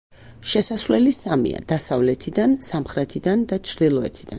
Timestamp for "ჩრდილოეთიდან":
3.71-4.29